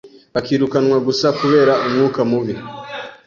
bakirukanwa 0.33 0.97
kubera 1.39 1.73
gusa 1.77 1.83
umwuka 1.87 2.19
mubi 2.29 2.53